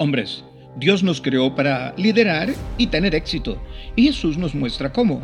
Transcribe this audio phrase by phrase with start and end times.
[0.00, 0.44] Hombres,
[0.76, 3.60] Dios nos creó para liderar y tener éxito,
[3.96, 5.20] y Jesús nos muestra cómo.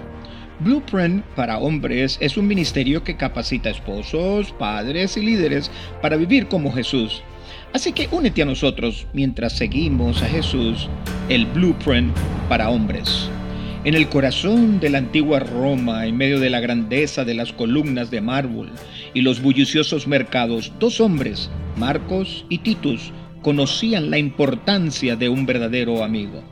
[0.58, 5.70] Blueprint para Hombres es un ministerio que capacita esposos, padres y líderes
[6.02, 7.22] para vivir como Jesús.
[7.72, 10.88] Así que únete a nosotros mientras seguimos a Jesús,
[11.28, 12.12] el Blueprint
[12.48, 13.28] para Hombres.
[13.84, 18.10] En el corazón de la antigua Roma, en medio de la grandeza de las columnas
[18.10, 18.72] de mármol
[19.12, 23.12] y los bulliciosos mercados, dos hombres, Marcos y Titus,
[23.44, 26.42] conocían la importancia de un verdadero amigo.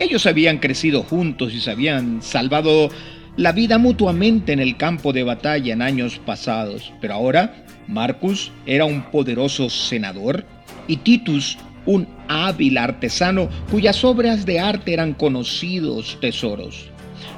[0.00, 2.88] Ellos habían crecido juntos y se habían salvado
[3.36, 8.86] la vida mutuamente en el campo de batalla en años pasados, pero ahora Marcus era
[8.86, 10.44] un poderoso senador
[10.88, 16.86] y Titus un hábil artesano cuyas obras de arte eran conocidos tesoros.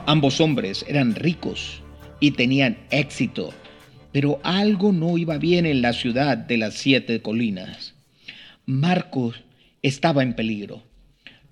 [0.07, 1.83] Ambos hombres eran ricos
[2.21, 3.53] y tenían éxito,
[4.13, 7.98] pero algo no iba bien en la ciudad de las siete colinas.
[8.69, 9.37] Marcos
[9.81, 10.83] estaba en peligro.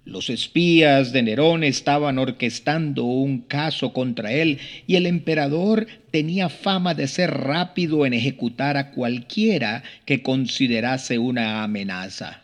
[0.05, 6.93] Los espías de Nerón estaban orquestando un caso contra él y el emperador tenía fama
[6.93, 12.43] de ser rápido en ejecutar a cualquiera que considerase una amenaza.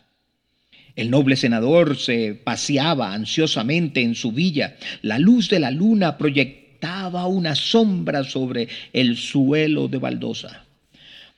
[0.95, 4.77] El noble senador se paseaba ansiosamente en su villa.
[5.03, 10.65] La luz de la luna proyectaba una sombra sobre el suelo de baldosa.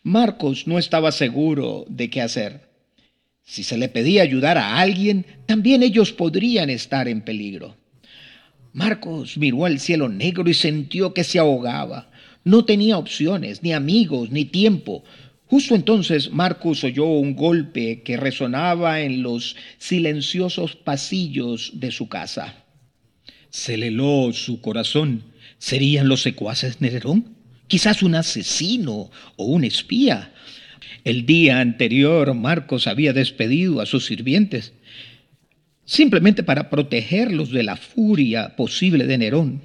[0.04, 2.75] Marcos no estaba seguro de qué hacer.
[3.46, 7.78] Si se le pedía ayudar a alguien, también ellos podrían estar en peligro.
[8.74, 12.12] Marcos miró al cielo negro y sintió que se ahogaba.
[12.44, 15.04] No tenía opciones, ni amigos, ni tiempo.
[15.46, 22.66] Justo entonces Marcos oyó un golpe que resonaba en los silenciosos pasillos de su casa.
[23.52, 25.24] Se le heló su corazón.
[25.60, 27.36] ¿Serían los secuaces Nerón?
[27.68, 30.34] Quizás un asesino o un espía.
[31.04, 34.74] El día anterior Marcos había despedido a sus sirvientes
[35.86, 39.62] simplemente para protegerlos de la furia posible de Nerón.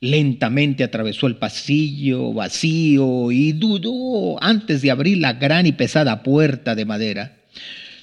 [0.00, 6.74] Lentamente atravesó el pasillo vacío y dudó antes de abrir la gran y pesada puerta
[6.74, 7.36] de madera.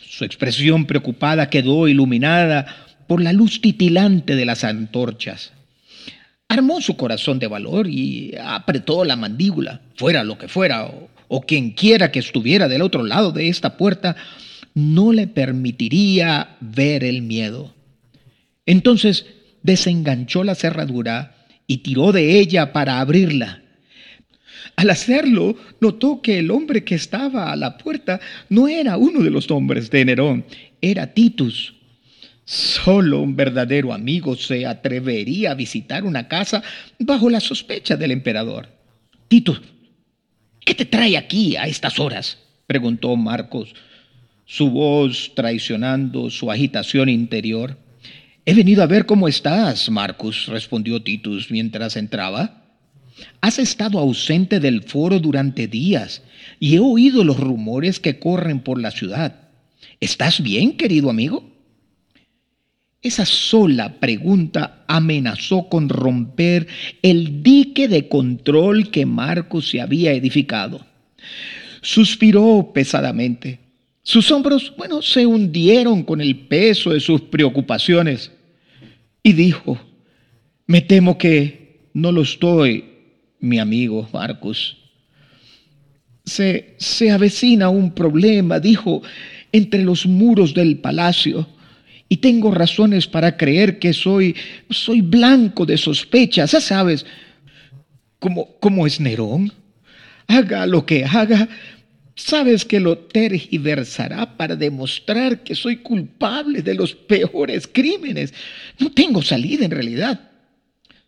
[0.10, 2.66] Su expresión preocupada quedó iluminada
[3.08, 5.54] por la luz titilante de las antorchas.
[6.48, 10.92] Armó su corazón de valor y apretó la mandíbula, fuera lo que fuera,
[11.40, 14.18] quien quiera que estuviera del otro lado de esta puerta,
[14.74, 17.74] no le permitiría ver el miedo.
[18.66, 19.26] Entonces
[19.64, 21.38] desenganchó la cerradura
[21.68, 23.62] y tiró de ella para abrirla.
[24.76, 28.20] Al hacerlo, notó que el hombre que estaba a la puerta
[28.50, 30.46] no era uno de los hombres de Nerón,
[30.82, 31.76] era Titus.
[32.46, 36.62] Solo un verdadero amigo se atrevería a visitar una casa
[37.00, 38.68] bajo la sospecha del emperador.
[39.28, 39.62] Titus,
[40.72, 42.38] ¿Qué te trae aquí a estas horas?
[42.66, 43.76] preguntó Marcos,
[44.46, 47.78] su voz traicionando su agitación interior.
[48.46, 52.64] He venido a ver cómo estás, Marcus, respondió Titus mientras entraba.
[53.42, 56.24] Has estado ausente del foro durante días
[56.58, 59.50] y he oído los rumores que corren por la ciudad.
[60.00, 61.52] ¿Estás bien, querido amigo?
[63.02, 66.68] Esa sola pregunta amenazó con romper
[67.02, 70.86] el dique de control que Marcos se había edificado.
[71.82, 73.60] Suspiró pesadamente.
[74.04, 78.32] Sus hombros, bueno, se hundieron con el peso de sus preocupaciones
[79.24, 79.80] y dijo,
[80.68, 82.86] me temo que no lo estoy,
[83.40, 84.78] mi amigo Marcos.
[86.24, 89.02] Se, se avecina un problema, dijo,
[89.52, 91.48] entre los muros del palacio
[92.12, 94.36] y tengo razones para creer que soy,
[94.70, 97.06] soy blanco de sospechas, ya sabes,
[98.20, 99.54] como, es Nerón.
[100.28, 101.48] Haga lo que haga,
[102.14, 108.34] sabes que lo tergiversará para demostrar que soy culpable de los peores crímenes.
[108.78, 110.32] No tengo salida en realidad.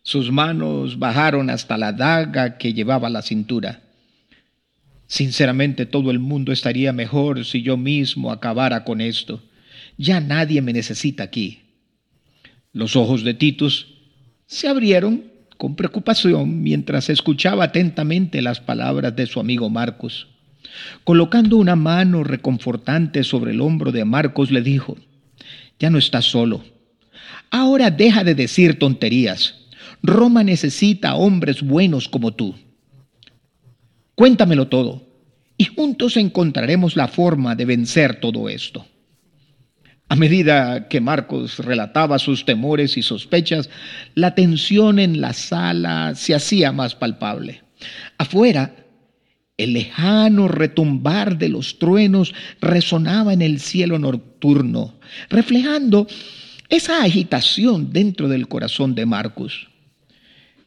[0.02, 3.82] Sus manos bajaron hasta la daga que llevaba a la cintura.
[5.06, 9.42] Sinceramente todo el mundo estaría mejor si yo mismo acabara con esto.
[9.96, 11.60] Ya nadie me necesita aquí.
[12.72, 13.94] Los ojos de Titus
[14.46, 15.24] se abrieron
[15.56, 20.28] con preocupación mientras escuchaba atentamente las palabras de su amigo Marcos.
[21.04, 24.96] Colocando una mano reconfortante sobre el hombro de Marcos, le dijo,
[25.78, 26.64] ya no estás solo.
[27.50, 29.54] Ahora deja de decir tonterías.
[30.02, 32.54] Roma necesita hombres buenos como tú.
[34.14, 35.06] Cuéntamelo todo
[35.56, 38.86] y juntos encontraremos la forma de vencer todo esto.
[40.14, 43.68] A medida que Marcos relataba sus temores y sospechas,
[44.14, 47.62] la tensión en la sala se hacía más palpable.
[48.16, 48.76] Afuera,
[49.56, 54.94] El lejano retumbar de los truenos resonaba en el cielo nocturno,
[55.30, 56.06] reflejando
[56.68, 59.68] esa agitación dentro del corazón de Marcus.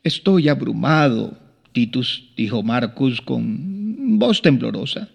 [0.04, 1.38] Estoy abrumado,
[1.72, 5.08] Titus, dijo Marcus con voz temblorosa.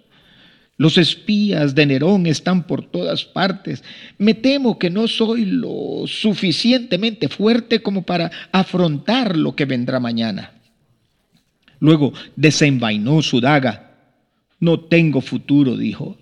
[0.83, 3.85] Los espías de Nerón están por todas partes.
[4.19, 10.55] Me temo que no soy lo suficientemente fuerte como para afrontar lo que vendrá mañana.
[11.79, 13.93] Luego desenvainó su daga.
[14.59, 16.19] No tengo futuro, dijo.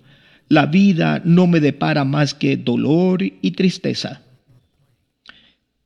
[0.47, 4.21] La vida no me depara más que dolor y tristeza.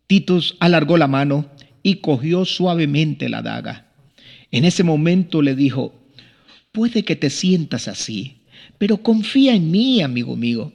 [0.06, 1.50] Titus alargó la mano
[1.82, 3.94] y cogió suavemente la daga.
[4.52, 5.94] En ese momento le dijo,
[6.74, 8.35] puede que te sientas así,
[8.78, 10.74] pero confía en mí, amigo mío.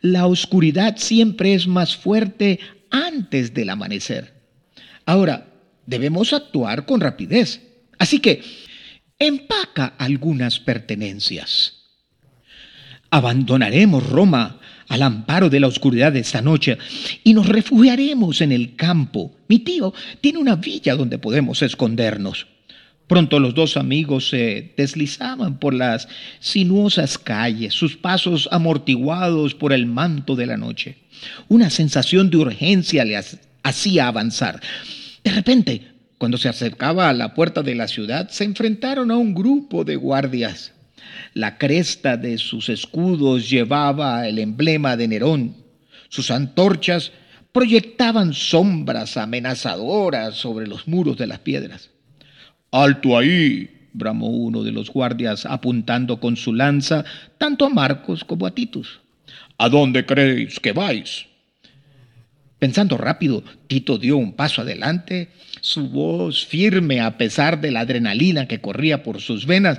[0.00, 2.58] La oscuridad siempre es más fuerte
[2.90, 4.34] antes del amanecer.
[5.04, 5.48] Ahora,
[5.86, 7.62] debemos actuar con rapidez.
[7.98, 8.42] Así que
[9.18, 11.74] empaca algunas pertenencias.
[13.10, 16.78] Abandonaremos Roma al amparo de la oscuridad de esta noche
[17.24, 19.36] y nos refugiaremos en el campo.
[19.48, 22.46] Mi tío tiene una villa donde podemos escondernos.
[23.08, 26.08] Pronto los dos amigos se deslizaban por las
[26.40, 30.98] sinuosas calles, sus pasos amortiguados por el manto de la noche.
[31.48, 33.18] Una sensación de urgencia le
[33.62, 34.60] hacía avanzar.
[35.24, 35.88] De repente,
[36.18, 39.96] cuando se acercaba a la puerta de la ciudad, se enfrentaron a un grupo de
[39.96, 40.72] guardias.
[41.32, 45.56] La cresta de sus escudos llevaba el emblema de Nerón.
[46.10, 47.12] Sus antorchas
[47.52, 51.90] proyectaban sombras amenazadoras sobre los muros de las piedras.
[52.70, 57.04] Alto ahí, bramó uno de los guardias apuntando con su lanza
[57.38, 59.00] tanto a Marcos como a Titus.
[59.56, 61.26] ¿A dónde creéis que vais?
[62.58, 65.28] Pensando rápido, Tito dio un paso adelante,
[65.60, 69.78] su voz firme a pesar de la adrenalina que corría por sus venas.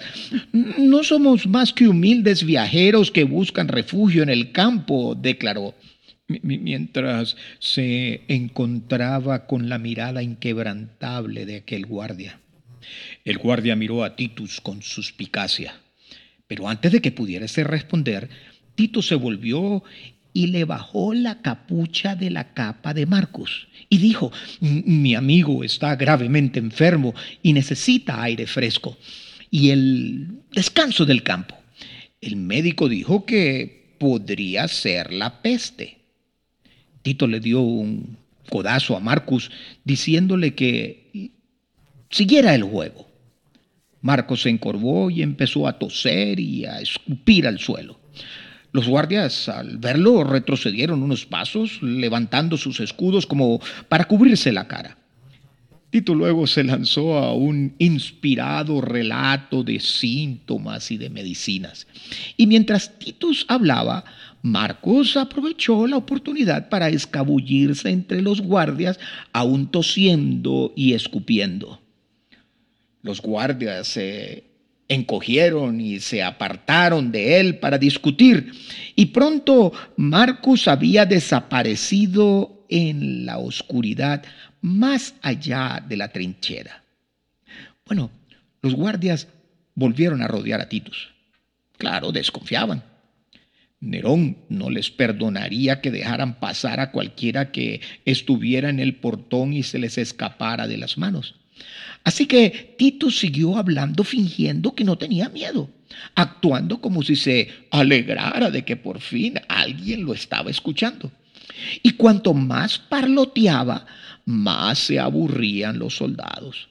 [0.53, 5.75] No somos más que humildes viajeros que buscan refugio en el campo, declaró,
[6.27, 12.39] mientras se encontraba con la mirada inquebrantable de aquel guardia.
[13.25, 15.73] El guardia miró a Titus con suspicacia,
[16.47, 18.29] pero antes de que pudiese responder,
[18.75, 19.83] Tito se volvió
[20.33, 24.31] y le bajó la capucha de la capa de Marcos y dijo,
[24.61, 28.97] mi amigo está gravemente enfermo y necesita aire fresco
[29.51, 31.55] y el descanso del campo.
[32.21, 35.97] El médico dijo que podría ser la peste.
[37.01, 38.17] Tito le dio un
[38.49, 39.51] codazo a Marcos
[39.83, 40.98] diciéndole que
[42.09, 43.07] siguiera el juego.
[44.01, 47.99] Marcos se encorvó y empezó a toser y a escupir al suelo.
[48.71, 54.97] Los guardias, al verlo, retrocedieron unos pasos, levantando sus escudos como para cubrirse la cara.
[55.89, 61.87] Tito luego se lanzó a un inspirado relato de síntomas y de medicinas.
[62.37, 64.05] Y mientras Titus hablaba,
[64.43, 68.99] Marcos aprovechó la oportunidad para escabullirse entre los guardias,
[69.33, 71.81] aún tosiendo y escupiendo.
[73.01, 74.43] Los guardias se
[74.87, 78.51] encogieron y se apartaron de él para discutir.
[78.95, 84.23] Y pronto Marcus había desaparecido en la oscuridad
[84.61, 86.83] más allá de la trinchera.
[87.85, 88.11] Bueno,
[88.61, 89.27] los guardias
[89.75, 91.13] volvieron a rodear a Titus.
[91.77, 92.83] Claro, desconfiaban.
[93.79, 99.63] Nerón no les perdonaría que dejaran pasar a cualquiera que estuviera en el portón y
[99.63, 101.35] se les escapara de las manos.
[102.03, 105.69] Así que Tito siguió hablando fingiendo que no tenía miedo,
[106.15, 111.11] actuando como si se alegrara de que por fin alguien lo estaba escuchando.
[111.83, 113.85] Y cuanto más parloteaba,
[114.25, 116.69] más se aburrían los soldados.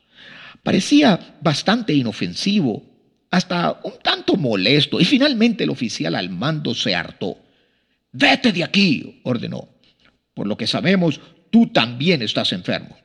[0.62, 2.84] Parecía bastante inofensivo,
[3.30, 7.38] hasta un tanto molesto, y finalmente el oficial al mando se hartó.
[8.12, 9.68] Vete de aquí, ordenó.
[10.32, 12.96] Por lo que sabemos, tú también estás enfermo.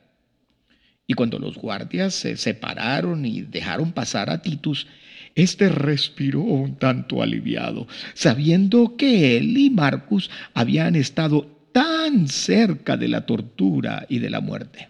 [1.06, 4.86] Y cuando los guardias se separaron y dejaron pasar a Titus,
[5.34, 13.08] éste respiró un tanto aliviado, sabiendo que él y Marcus habían estado tan cerca de
[13.08, 14.88] la tortura y de la muerte.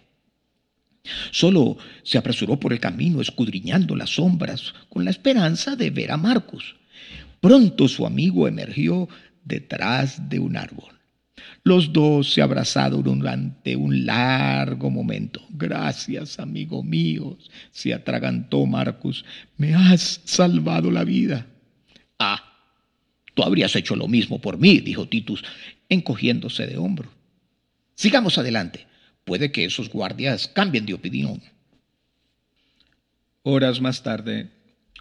[1.31, 6.17] Solo se apresuró por el camino escudriñando las sombras con la esperanza de ver a
[6.17, 6.75] Marcus.
[7.41, 9.07] Pronto su amigo emergió
[9.43, 10.94] detrás de un árbol.
[11.63, 15.41] Los dos se abrazaron durante un largo momento.
[15.49, 17.37] Gracias, amigo mío,
[17.71, 19.25] se atragantó Marcus.
[19.57, 21.47] Me has salvado la vida.
[22.19, 22.43] Ah,
[23.33, 25.43] tú habrías hecho lo mismo por mí, dijo Titus,
[25.89, 27.11] encogiéndose de hombro.
[27.95, 28.87] Sigamos adelante.
[29.23, 31.41] Puede que esos guardias cambien de opinión.
[33.41, 34.51] Horas más tarde,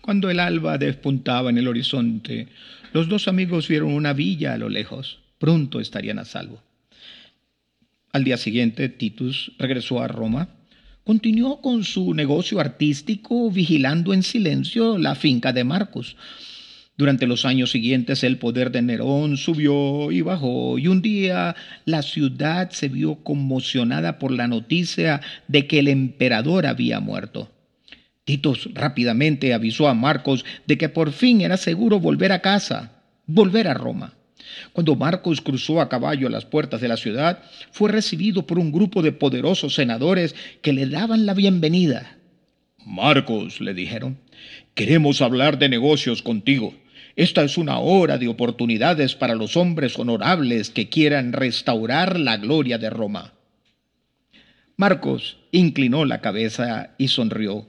[0.00, 2.48] Cuando el alba despuntaba en el horizonte,
[2.92, 5.23] los dos amigos vieron una villa a lo lejos.
[5.38, 6.62] Pronto estarían a salvo.
[8.12, 10.48] Al día siguiente, Titus regresó a Roma.
[11.02, 16.16] Continuó con su negocio artístico, vigilando en silencio la finca de Marcos.
[16.96, 22.02] Durante los años siguientes el poder de Nerón subió y bajó y un día la
[22.02, 27.50] ciudad se vio conmocionada por la noticia de que el emperador había muerto.
[28.24, 33.66] Titus rápidamente avisó a Marcos de que por fin era seguro volver a casa, volver
[33.66, 34.14] a Roma.
[34.72, 39.02] Cuando Marcos cruzó a caballo las puertas de la ciudad, fue recibido por un grupo
[39.02, 42.18] de poderosos senadores que le daban la bienvenida.
[42.84, 44.18] Marcos, le dijeron,
[44.74, 46.74] queremos hablar de negocios contigo.
[47.16, 52.76] Esta es una hora de oportunidades para los hombres honorables que quieran restaurar la gloria
[52.76, 53.34] de Roma.
[54.76, 57.68] Marcos inclinó la cabeza y sonrió.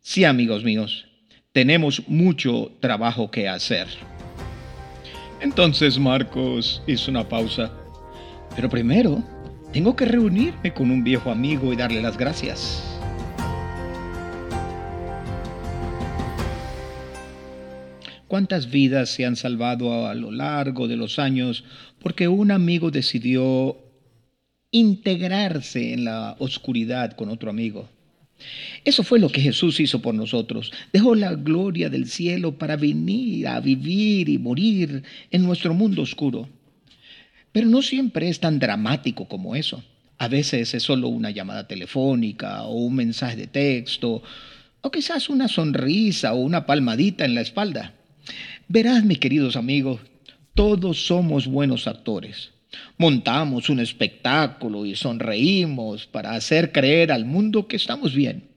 [0.00, 1.06] Sí, amigos míos,
[1.52, 3.86] tenemos mucho trabajo que hacer.
[5.40, 7.70] Entonces Marcos hizo una pausa.
[8.56, 9.22] Pero primero,
[9.72, 12.84] tengo que reunirme con un viejo amigo y darle las gracias.
[18.26, 21.64] ¿Cuántas vidas se han salvado a lo largo de los años
[21.98, 23.78] porque un amigo decidió
[24.70, 27.88] integrarse en la oscuridad con otro amigo?
[28.84, 30.72] Eso fue lo que Jesús hizo por nosotros.
[30.92, 36.48] Dejó la gloria del cielo para venir a vivir y morir en nuestro mundo oscuro.
[37.52, 39.82] Pero no siempre es tan dramático como eso.
[40.18, 44.22] A veces es solo una llamada telefónica o un mensaje de texto
[44.80, 47.94] o quizás una sonrisa o una palmadita en la espalda.
[48.68, 50.00] Verás, mis queridos amigos,
[50.54, 52.50] todos somos buenos actores.
[52.96, 58.48] Montamos un espectáculo y sonreímos para hacer creer al mundo que estamos bien.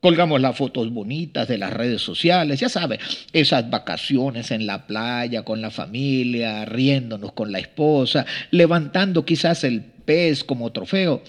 [0.00, 2.98] Colgamos las fotos bonitas de las redes sociales, ya sabe,
[3.32, 9.80] esas vacaciones en la playa con la familia, riéndonos con la esposa, levantando quizás el
[9.80, 11.22] pez como trofeo.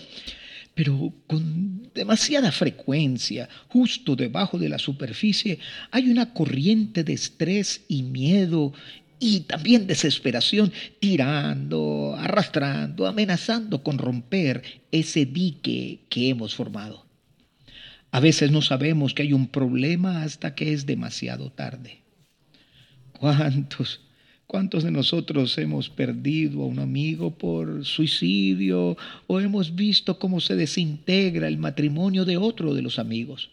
[0.73, 5.59] Pero con demasiada frecuencia, justo debajo de la superficie,
[5.91, 8.73] hay una corriente de estrés y miedo
[9.23, 17.05] y también desesperación, tirando, arrastrando, amenazando con romper ese dique que hemos formado.
[18.11, 22.01] A veces no sabemos que hay un problema hasta que es demasiado tarde.
[23.13, 24.01] ¿Cuántos,
[24.45, 30.57] cuántos de nosotros hemos perdido a un amigo por suicidio o hemos visto cómo se
[30.57, 33.51] desintegra el matrimonio de otro de los amigos?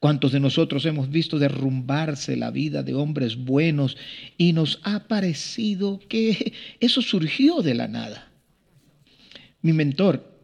[0.00, 3.96] ¿Cuántos de nosotros hemos visto derrumbarse la vida de hombres buenos
[4.36, 8.30] y nos ha parecido que eso surgió de la nada?
[9.60, 10.38] Mi mentor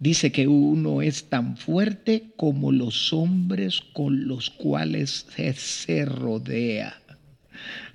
[0.00, 7.00] dice que uno es tan fuerte como los hombres con los cuales se rodea.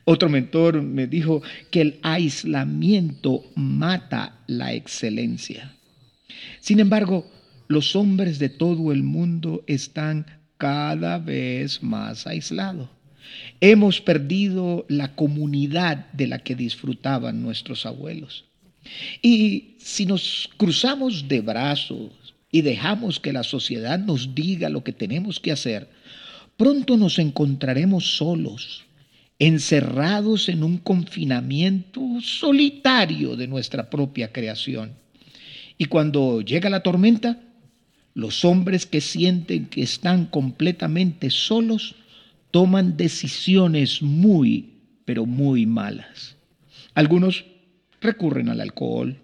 [0.05, 1.41] Otro mentor me dijo
[1.71, 5.75] que el aislamiento mata la excelencia.
[6.61, 7.29] Sin embargo,
[7.67, 10.25] los hombres de todo el mundo están
[10.63, 12.87] cada vez más aislado.
[13.59, 18.45] Hemos perdido la comunidad de la que disfrutaban nuestros abuelos.
[19.21, 22.11] Y si nos cruzamos de brazos
[22.49, 25.89] y dejamos que la sociedad nos diga lo que tenemos que hacer,
[26.55, 28.85] pronto nos encontraremos solos,
[29.39, 34.93] encerrados en un confinamiento solitario de nuestra propia creación.
[35.77, 37.37] Y cuando llega la tormenta,
[38.13, 41.95] los hombres que sienten que están completamente solos
[42.51, 44.73] toman decisiones muy,
[45.05, 46.37] pero muy malas.
[46.93, 47.45] Algunos
[47.99, 49.19] recurren al alcohol,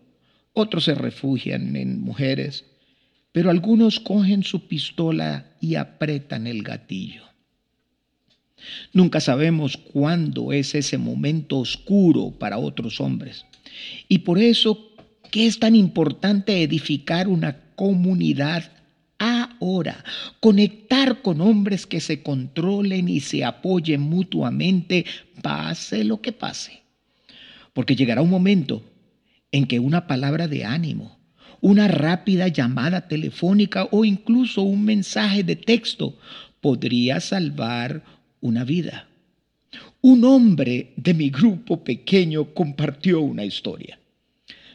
[0.54, 2.66] otros se refugian en mujeres,
[3.32, 7.24] pero algunos cogen su pistola y apretan el gatillo.
[8.92, 13.46] Nunca sabemos cuándo es ese momento oscuro para otros hombres.
[14.08, 14.92] Y por eso,
[15.32, 18.72] ¿qué es tan importante edificar una comunidad
[19.20, 20.04] ahora,
[20.40, 25.06] conectar con hombres que se controlen y se apoyen mutuamente,
[25.42, 26.82] pase lo que pase.
[27.74, 28.84] Porque llegará un momento
[29.52, 31.20] en que una palabra de ánimo,
[31.62, 36.18] una rápida llamada telefónica o incluso un mensaje de texto
[36.62, 38.04] podría salvar
[38.42, 39.08] una vida.
[40.02, 44.00] Un hombre de mi grupo pequeño compartió una historia.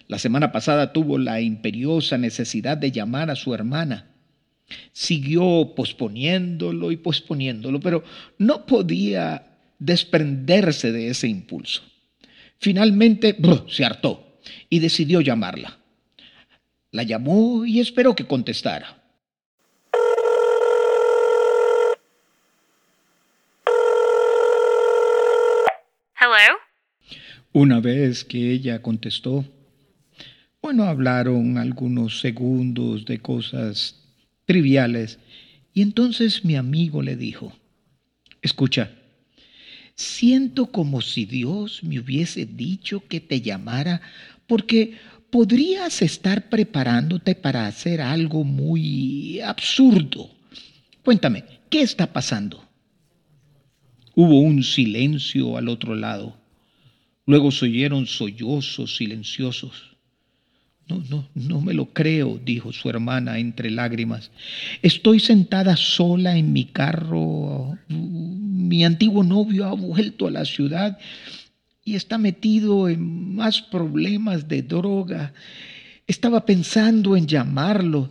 [0.06, 4.13] La semana pasada tuvo la imperiosa necesidad de llamar a su hermana
[4.92, 8.04] Siguió posponiéndolo y posponiéndolo, pero
[8.38, 9.46] no podía
[9.78, 11.82] desprenderse de ese impulso.
[12.58, 13.36] Finalmente
[13.68, 14.38] se hartó
[14.70, 15.78] y decidió llamarla.
[16.92, 19.02] La llamó y esperó que contestara.
[26.20, 26.56] Hello.
[27.52, 29.44] Una vez que ella contestó,
[30.62, 34.03] bueno, hablaron algunos segundos de cosas
[34.46, 35.18] triviales
[35.72, 37.52] y entonces mi amigo le dijo,
[38.42, 38.92] escucha,
[39.94, 44.00] siento como si Dios me hubiese dicho que te llamara
[44.46, 44.98] porque
[45.30, 50.30] podrías estar preparándote para hacer algo muy absurdo.
[51.02, 52.64] Cuéntame, ¿qué está pasando?
[54.14, 56.38] Hubo un silencio al otro lado.
[57.26, 59.93] Luego se oyeron sollozos silenciosos.
[60.88, 64.30] No, no, no me lo creo, dijo su hermana entre lágrimas.
[64.82, 67.78] Estoy sentada sola en mi carro.
[67.88, 70.98] Mi antiguo novio ha vuelto a la ciudad
[71.84, 75.32] y está metido en más problemas de droga.
[76.06, 78.10] Estaba pensando en llamarlo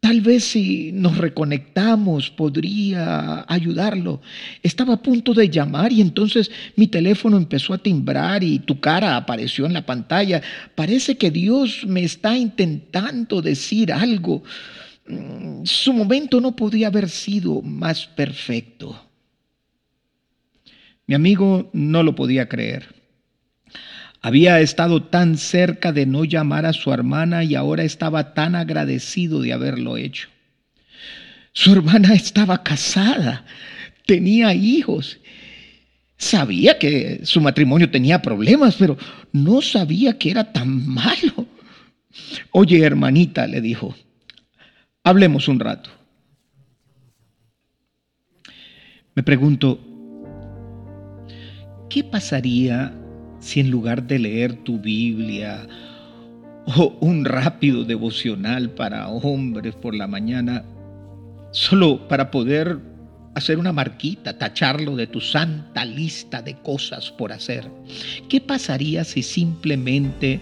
[0.00, 4.22] Tal vez si nos reconectamos podría ayudarlo.
[4.62, 9.16] Estaba a punto de llamar y entonces mi teléfono empezó a timbrar y tu cara
[9.16, 10.40] apareció en la pantalla.
[10.74, 14.42] Parece que Dios me está intentando decir algo.
[15.06, 18.98] Mm, su momento no podía haber sido más perfecto.
[21.06, 22.99] Mi amigo no lo podía creer.
[24.22, 29.40] Había estado tan cerca de no llamar a su hermana y ahora estaba tan agradecido
[29.40, 30.28] de haberlo hecho.
[31.52, 33.44] Su hermana estaba casada,
[34.04, 35.18] tenía hijos.
[36.18, 38.98] Sabía que su matrimonio tenía problemas, pero
[39.32, 41.46] no sabía que era tan malo.
[42.50, 43.96] Oye, hermanita, le dijo,
[45.02, 45.88] hablemos un rato.
[49.14, 49.80] Me pregunto,
[51.88, 52.99] ¿qué pasaría
[53.40, 55.66] si en lugar de leer tu Biblia
[56.76, 60.64] o un rápido devocional para hombres por la mañana,
[61.50, 62.78] solo para poder
[63.34, 67.68] hacer una marquita, tacharlo de tu santa lista de cosas por hacer,
[68.28, 70.40] ¿qué pasaría si simplemente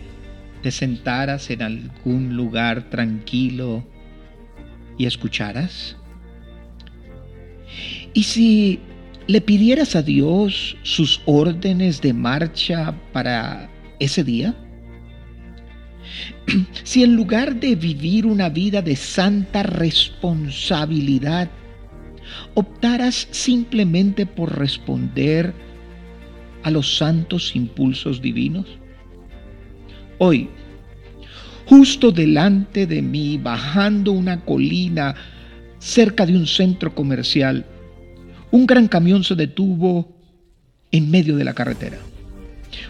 [0.63, 3.87] te sentaras en algún lugar tranquilo
[4.99, 5.97] y escucharas?
[8.13, 8.81] ¿Y si
[9.29, 14.55] le pidieras a Dios sus órdenes de marcha para ese día?
[16.83, 21.51] Si en lugar de vivir una vida de santa responsabilidad,
[22.55, 25.53] optaras simplemente por responder
[26.63, 28.67] a los santos impulsos divinos?
[30.17, 30.49] Hoy,
[31.67, 35.15] justo delante de mí, bajando una colina
[35.79, 37.67] cerca de un centro comercial,
[38.51, 40.09] un gran camión se detuvo
[40.91, 41.99] en medio de la carretera.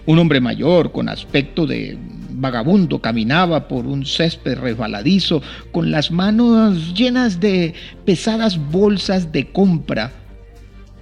[0.07, 1.99] Un hombre mayor, con aspecto de
[2.31, 5.42] vagabundo, caminaba por un césped resbaladizo,
[5.73, 10.12] con las manos llenas de pesadas bolsas de compra,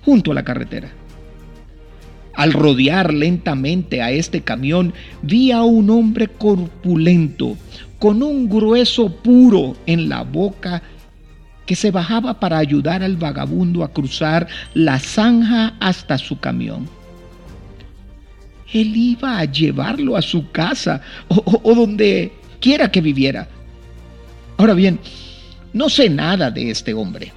[0.04, 0.92] junto a la carretera.
[2.34, 4.92] Al rodear lentamente a este camión,
[5.22, 7.56] vi a un hombre corpulento,
[7.98, 10.82] con un grueso puro en la boca
[11.66, 16.88] que se bajaba para ayudar al vagabundo a cruzar la zanja hasta su camión.
[18.72, 23.48] Él iba a llevarlo a su casa o, donde quiera que viviera.
[24.56, 24.98] Ahora bien,
[25.72, 27.32] no sé nada de este hombre.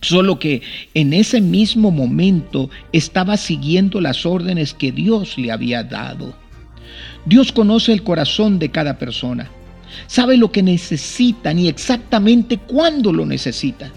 [0.00, 0.62] Solo que
[0.94, 6.34] en ese mismo momento estaba siguiendo las órdenes que Dios le había dado.
[7.24, 9.50] Dios conoce el corazón de cada persona
[10.06, 13.90] sabe lo que necesitan y exactamente cuándo lo necesitan.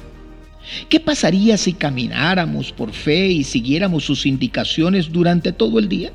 [0.90, 6.12] ¿Qué pasaría si camináramos por fe y siguiéramos sus indicaciones durante todo el día?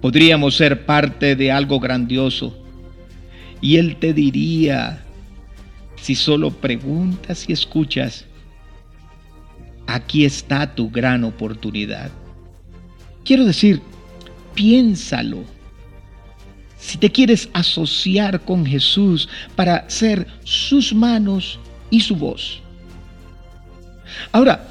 [0.00, 2.58] Podríamos ser parte de algo grandioso
[3.60, 5.04] y Él te diría,
[5.96, 8.26] si solo preguntas y escuchas,
[9.86, 12.10] aquí está tu gran oportunidad.
[13.24, 13.80] Quiero decir,
[14.54, 15.44] piénsalo
[16.82, 22.60] si te quieres asociar con Jesús para ser sus manos y su voz.
[24.32, 24.68] Ahora,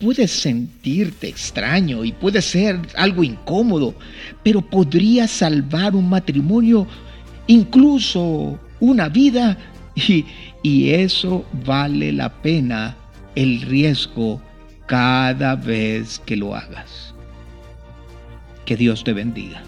[0.00, 3.94] puedes sentirte extraño y puede ser algo incómodo,
[4.42, 6.84] pero podría salvar un matrimonio,
[7.46, 9.56] incluso una vida,
[9.94, 10.24] y,
[10.64, 12.96] y eso vale la pena
[13.36, 14.42] el riesgo
[14.86, 17.14] cada vez que lo hagas.
[18.64, 19.62] Que Dios te bendiga.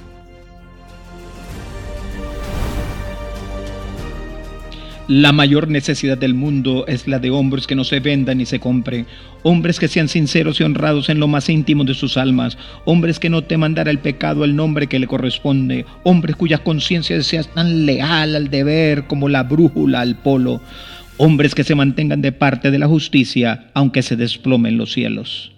[5.15, 8.61] La mayor necesidad del mundo es la de hombres que no se vendan ni se
[8.61, 9.07] compren,
[9.43, 13.29] hombres que sean sinceros y honrados en lo más íntimo de sus almas, hombres que
[13.29, 17.85] no teman dar el pecado al nombre que le corresponde, hombres cuya conciencia sea tan
[17.85, 20.63] leal al deber como la brújula al polo,
[21.19, 25.52] hombres que se mantengan de parte de la justicia aunque se desplomen los cielos.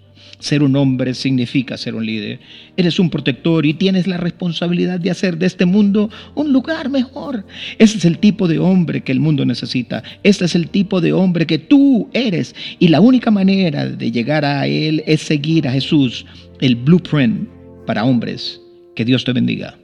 [0.45, 2.39] Ser un hombre significa ser un líder.
[2.77, 7.47] Eres un protector y tienes la responsabilidad de hacer de este mundo un lugar mejor.
[7.79, 10.03] Ese es el tipo de hombre que el mundo necesita.
[10.21, 12.53] Este es el tipo de hombre que tú eres.
[12.77, 16.27] Y la única manera de llegar a él es seguir a Jesús,
[16.61, 17.49] el blueprint
[17.87, 18.61] para hombres.
[18.95, 19.75] Que Dios te bendiga.